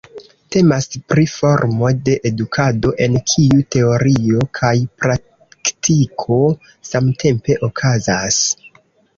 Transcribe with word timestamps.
Temas 0.53 0.85
pri 1.11 1.25
formo 1.33 1.91
de 2.07 2.15
edukado 2.29 2.93
en 3.07 3.19
kiu 3.33 3.59
teorio 3.75 4.47
kaj 4.61 4.73
praktiko 5.05 6.41
samtempe 6.93 7.61
okazas. 7.69 8.43